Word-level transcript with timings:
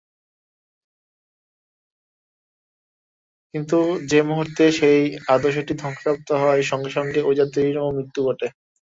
কিন্তু 3.53 3.77
যে 4.07 4.19
মুহূর্তে 4.23 4.63
সেই 4.79 4.99
আদর্শটি 5.27 5.73
ধ্বংসপ্রাপ্ত 5.75 6.29
হয়, 6.43 6.61
সঙ্গে 6.71 6.91
সঙ্গে 6.97 7.19
ঐ 7.21 7.31
জাতিরও 7.39 7.95
মৃত্যু 7.97 8.19
ঘটে। 8.27 8.47